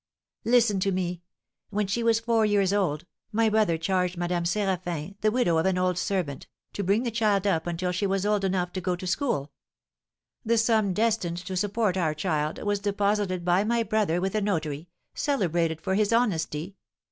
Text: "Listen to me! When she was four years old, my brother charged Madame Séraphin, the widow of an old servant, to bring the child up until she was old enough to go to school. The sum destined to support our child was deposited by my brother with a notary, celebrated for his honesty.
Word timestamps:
"Listen 0.45 0.79
to 0.79 0.91
me! 0.91 1.21
When 1.69 1.85
she 1.85 2.01
was 2.01 2.19
four 2.19 2.43
years 2.43 2.73
old, 2.73 3.05
my 3.31 3.49
brother 3.49 3.77
charged 3.77 4.17
Madame 4.17 4.45
Séraphin, 4.45 5.13
the 5.21 5.29
widow 5.29 5.59
of 5.59 5.67
an 5.67 5.77
old 5.77 5.95
servant, 5.99 6.47
to 6.73 6.83
bring 6.83 7.03
the 7.03 7.11
child 7.11 7.45
up 7.45 7.67
until 7.67 7.91
she 7.91 8.07
was 8.07 8.25
old 8.25 8.43
enough 8.43 8.73
to 8.73 8.81
go 8.81 8.95
to 8.95 9.05
school. 9.05 9.51
The 10.43 10.57
sum 10.57 10.93
destined 10.95 11.37
to 11.45 11.55
support 11.55 11.97
our 11.97 12.15
child 12.15 12.57
was 12.63 12.79
deposited 12.79 13.45
by 13.45 13.63
my 13.63 13.83
brother 13.83 14.19
with 14.19 14.33
a 14.33 14.41
notary, 14.41 14.89
celebrated 15.13 15.79
for 15.79 15.93
his 15.93 16.11
honesty. 16.11 16.77